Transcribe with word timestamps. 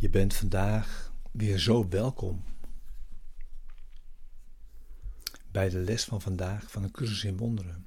Je 0.00 0.10
bent 0.10 0.34
vandaag 0.34 1.12
weer 1.32 1.58
zo 1.58 1.88
welkom 1.88 2.44
bij 5.50 5.68
de 5.68 5.78
les 5.78 6.04
van 6.04 6.20
vandaag 6.20 6.70
van 6.70 6.82
een 6.82 6.90
cursus 6.90 7.24
in 7.24 7.36
wonderen. 7.36 7.86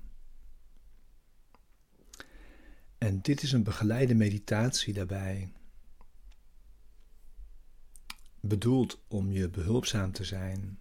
En 2.98 3.22
dit 3.22 3.42
is 3.42 3.52
een 3.52 3.64
begeleide 3.64 4.14
meditatie 4.14 4.94
daarbij, 4.94 5.54
bedoeld 8.40 9.00
om 9.08 9.32
je 9.32 9.50
behulpzaam 9.50 10.12
te 10.12 10.24
zijn, 10.24 10.80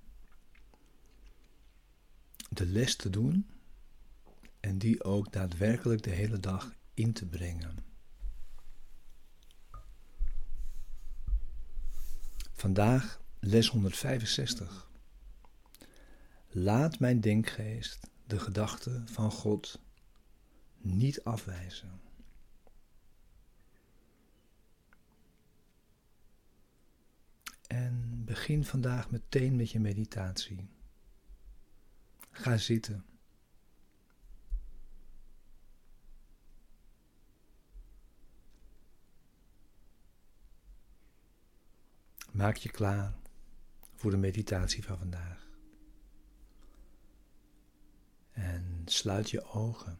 de 2.48 2.66
les 2.66 2.96
te 2.96 3.10
doen 3.10 3.50
en 4.60 4.78
die 4.78 5.04
ook 5.04 5.32
daadwerkelijk 5.32 6.02
de 6.02 6.10
hele 6.10 6.40
dag 6.40 6.74
in 6.94 7.12
te 7.12 7.26
brengen. 7.26 7.89
Vandaag 12.60 13.20
les 13.38 13.68
165. 13.68 14.90
Laat 16.48 16.98
mijn 16.98 17.20
denkgeest 17.20 18.10
de 18.26 18.38
gedachte 18.38 19.02
van 19.06 19.30
God 19.30 19.80
niet 20.78 21.24
afwijzen. 21.24 22.00
En 27.66 28.24
begin 28.24 28.64
vandaag 28.64 29.10
meteen 29.10 29.56
met 29.56 29.70
je 29.70 29.80
meditatie. 29.80 30.68
Ga 32.30 32.56
zitten. 32.56 33.04
Maak 42.40 42.56
je 42.56 42.70
klaar 42.70 43.14
voor 43.94 44.10
de 44.10 44.16
meditatie 44.16 44.84
van 44.84 44.98
vandaag. 44.98 45.48
En 48.32 48.82
sluit 48.84 49.30
je 49.30 49.44
ogen. 49.44 49.98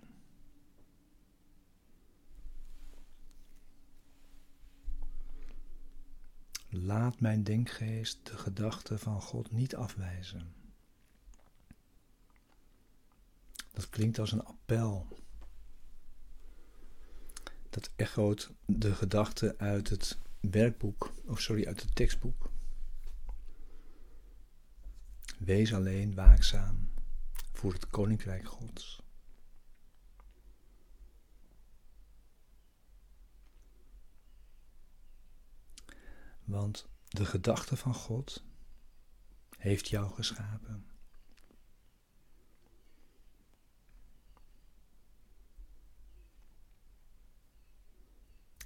Laat 6.69 7.20
mijn 7.20 7.44
denkgeest 7.44 8.27
de 8.27 8.36
gedachten 8.36 8.98
van 8.98 9.20
God 9.22 9.50
niet 9.50 9.75
afwijzen. 9.75 10.54
Dat 13.72 13.88
klinkt 13.88 14.19
als 14.19 14.32
een 14.32 14.44
appel. 14.44 15.06
Dat 17.70 17.91
echoot 17.97 18.50
de 18.66 18.94
gedachte 18.94 19.58
uit 19.58 19.88
het 19.88 20.19
werkboek, 20.41 21.12
of 21.24 21.41
sorry, 21.41 21.66
uit 21.66 21.80
het 21.80 21.94
tekstboek. 21.94 22.50
Wees 25.38 25.74
alleen 25.74 26.14
waakzaam 26.14 26.91
voor 27.52 27.72
het 27.72 27.86
Koninkrijk 27.88 28.47
Gods. 28.47 29.02
Want 36.44 36.88
de 37.08 37.27
gedachte 37.27 37.77
van 37.77 37.94
God 37.94 38.44
heeft 39.56 39.88
jou 39.88 40.14
geschapen. 40.14 40.86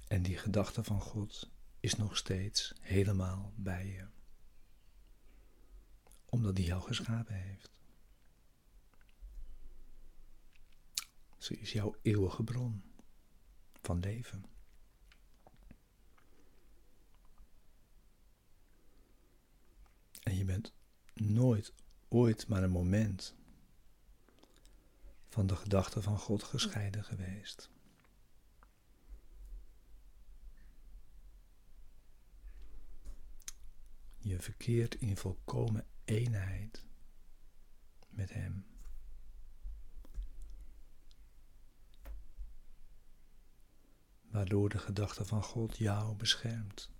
En 0.07 0.21
die 0.21 0.37
gedachte 0.37 0.83
van 0.83 1.01
God 1.01 1.49
is 1.85 1.95
nog 1.95 2.17
steeds 2.17 2.73
helemaal 2.79 3.53
bij 3.55 3.85
je. 3.87 4.05
Omdat 6.25 6.57
hij 6.57 6.65
jou 6.65 6.81
geschapen 6.81 7.35
heeft. 7.35 7.71
Ze 11.37 11.59
is 11.59 11.71
jouw 11.71 11.95
eeuwige 12.01 12.43
bron 12.43 12.83
van 13.81 13.99
leven. 13.99 14.45
En 20.23 20.35
je 20.37 20.45
bent 20.45 20.73
nooit, 21.13 21.73
ooit 22.07 22.47
maar 22.47 22.63
een 22.63 22.71
moment 22.71 23.35
van 25.29 25.47
de 25.47 25.55
gedachte 25.55 26.01
van 26.01 26.17
God 26.19 26.43
gescheiden 26.43 27.03
geweest. 27.03 27.69
Je 34.25 34.39
verkeert 34.39 34.95
in 34.95 35.17
volkomen 35.17 35.85
eenheid 36.05 36.85
met 38.09 38.33
Hem. 38.33 38.65
Waardoor 44.21 44.69
de 44.69 44.77
gedachte 44.77 45.25
van 45.25 45.43
God 45.43 45.77
jou 45.77 46.15
beschermt. 46.15 46.91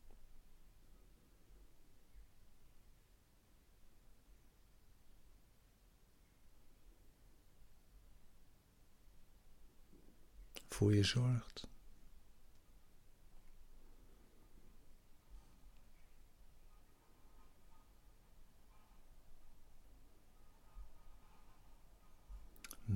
Voor 10.70 10.96
je 10.96 11.04
zorgt. 11.04 11.68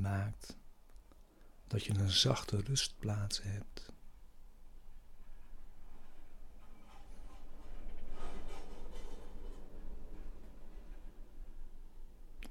Maakt 0.10 0.58
dat 1.68 1.84
je 1.84 1.94
een 1.94 2.10
zachte 2.10 2.62
rustplaats 2.62 3.42
hebt. 3.42 3.92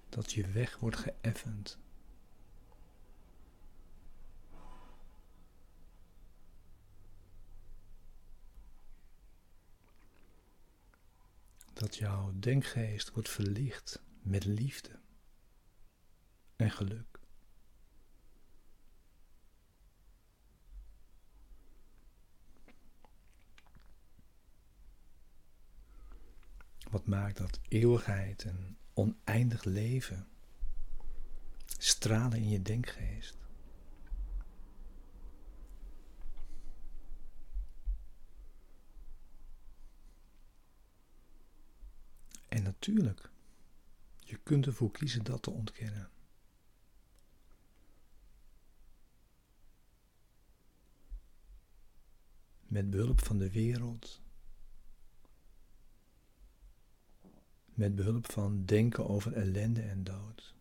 Dat 0.09 0.33
je 0.33 0.49
weg 0.49 0.79
wordt 0.79 0.97
geëffend. 0.97 1.79
Dat 11.73 11.97
jouw 11.97 12.33
denkgeest 12.39 13.11
wordt 13.11 13.29
verlicht 13.29 14.03
met 14.23 14.45
liefde 14.45 15.01
en 16.57 16.71
geluk. 16.71 17.18
Wat 26.91 27.07
maakt 27.07 27.37
dat 27.37 27.61
eeuwigheid 27.69 28.45
en 28.45 28.77
oneindig 28.93 29.65
leven 29.65 30.29
stralen 31.79 32.39
in 32.39 32.49
je 32.49 32.63
denkgeest? 32.63 33.37
En 42.49 42.63
natuurlijk, 42.63 43.31
je 44.19 44.37
kunt 44.37 44.67
ervoor 44.67 44.91
kiezen 44.91 45.25
dat 45.25 45.43
te 45.43 45.51
ontkennen. 45.51 46.11
Met 52.61 52.91
behulp 52.91 53.25
van 53.25 53.39
de 53.39 53.51
wereld 53.51 54.21
met 57.79 57.95
behulp 57.95 58.31
van 58.31 58.65
denken 58.65 59.09
over 59.09 59.33
ellende 59.33 59.83
en 59.83 60.05
dood. 60.05 60.55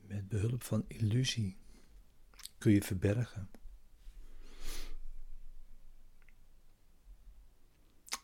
Met 0.00 0.28
behulp 0.28 0.62
van 0.62 0.84
illusie 0.88 1.56
kun 2.58 2.72
je 2.72 2.82
verbergen. 2.82 3.50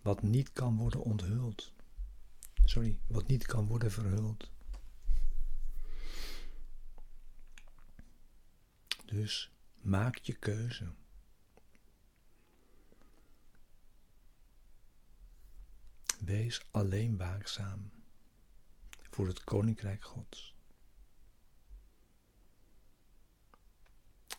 Wat 0.02 0.22
niet 0.22 0.52
kan 0.52 0.76
worden 0.76 1.00
onthuld. 1.00 1.72
Sorry, 2.64 2.98
wat 3.06 3.26
niet 3.26 3.46
kan 3.46 3.66
worden 3.66 3.90
verhuld. 3.90 4.50
Dus 9.04 9.52
Maak 9.82 10.16
je 10.16 10.32
keuze. 10.32 10.92
Wees 16.24 16.66
alleen 16.70 17.16
waakzaam 17.16 17.90
voor 19.10 19.26
het 19.26 19.44
Koninkrijk 19.44 20.04
Gods. 20.04 20.54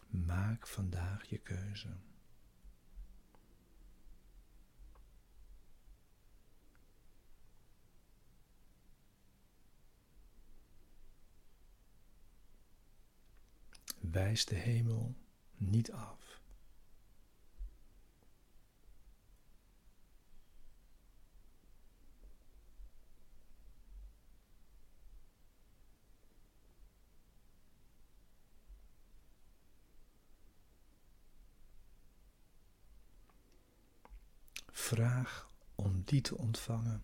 Maak 0.07 0.67
vandaag 0.67 1.25
je 1.25 1.37
keuze. 1.37 1.97
Wijs 13.99 14.45
de 14.45 14.55
hemel 14.55 15.15
niet 15.69 15.91
af. 15.91 16.41
Vraag 34.71 35.49
om 35.75 36.01
die 36.05 36.21
te 36.21 36.37
ontvangen. 36.37 37.03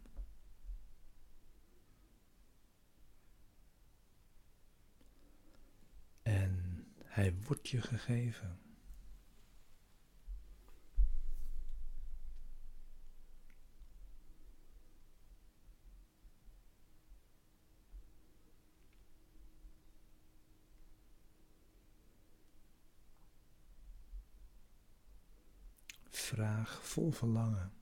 En 6.22 6.86
hij 7.20 7.34
wordt 7.48 7.70
je 7.70 7.82
gegeven. 7.82 8.60
Vraag 26.10 26.88
vol 26.88 27.12
verlangen. 27.12 27.80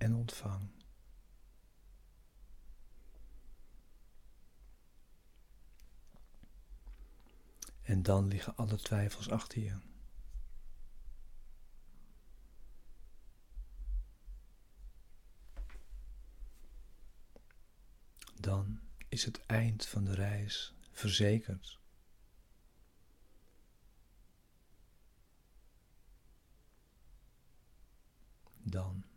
en 0.00 0.16
En 7.90 8.02
dan 8.02 8.28
liggen 8.28 8.56
alle 8.56 8.76
twijfels 8.76 9.30
achter 9.30 9.62
je. 9.62 9.78
Dan 18.40 18.80
is 19.08 19.24
het 19.24 19.46
eind 19.46 19.86
van 19.86 20.04
de 20.04 20.14
reis 20.14 20.74
verzekerd. 20.90 21.78
Dan 28.62 29.09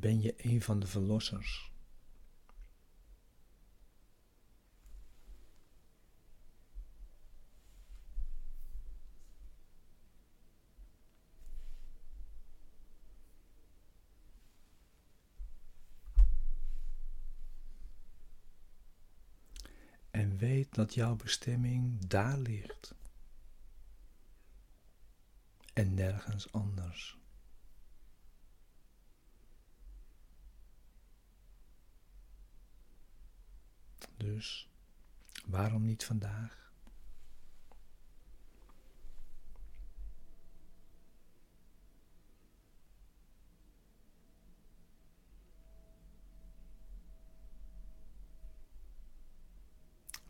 ben 0.00 0.20
je 0.20 0.34
een 0.36 0.62
van 0.62 0.80
de 0.80 0.86
verlossers. 0.86 1.72
En 20.10 20.36
weet 20.36 20.74
dat 20.74 20.94
jouw 20.94 21.16
bestemming 21.16 22.06
daar 22.06 22.38
ligt 22.38 22.94
en 25.72 25.94
nergens 25.94 26.52
anders. 26.52 27.17
Dus 34.18 34.68
waarom 35.46 35.84
niet 35.84 36.04
vandaag? 36.04 36.72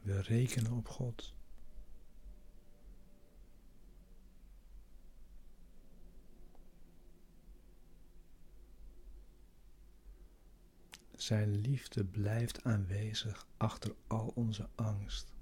We 0.03 0.21
rekenen 0.21 0.73
op 0.73 0.89
God. 0.89 1.38
Zijn 11.29 11.61
liefde 11.61 12.05
blijft 12.05 12.65
aanwezig 12.65 13.47
achter 13.57 13.95
al 14.07 14.33
onze 14.35 14.69
angst. 14.75 15.33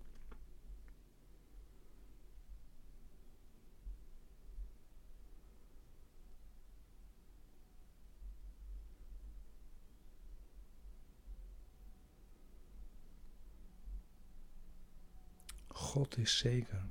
God 15.68 16.16
is 16.16 16.38
zeker. 16.38 16.86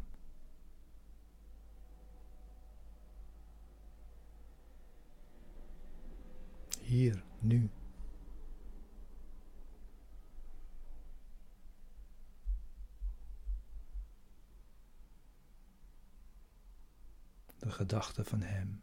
Hier, 6.81 7.23
nu. 7.39 7.69
Gedachte 17.75 18.23
van 18.23 18.41
Hem 18.41 18.81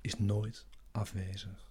is 0.00 0.18
nooit 0.18 0.66
afwezig. 0.90 1.70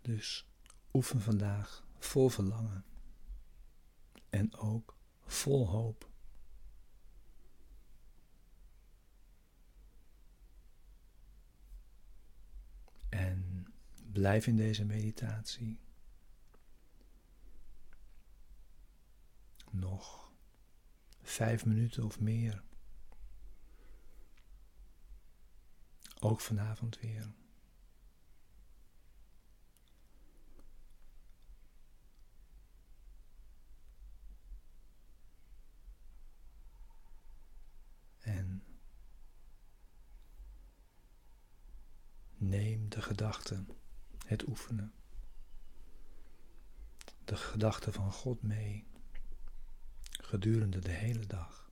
Dus 0.00 0.46
oefen 0.92 1.20
vandaag 1.20 1.84
vol 1.98 2.28
verlangen 2.28 2.84
en 4.30 4.56
ook 4.56 4.96
vol 5.26 5.68
hoop. 5.68 6.09
Blijf 14.12 14.46
in 14.46 14.56
deze 14.56 14.84
meditatie. 14.84 15.80
Nog 19.70 20.32
vijf 21.22 21.64
minuten 21.64 22.04
of 22.04 22.20
meer. 22.20 22.62
Ook 26.20 26.40
vanavond 26.40 26.98
weer. 27.00 27.32
En 38.18 38.64
neem 42.36 42.88
de 42.88 43.02
gedachten 43.02 43.68
het 44.30 44.46
oefenen. 44.48 44.92
De 47.24 47.36
gedachte 47.36 47.92
van 47.92 48.12
God 48.12 48.42
mee 48.42 48.86
gedurende 50.10 50.78
de 50.78 50.90
hele 50.90 51.26
dag. 51.26 51.69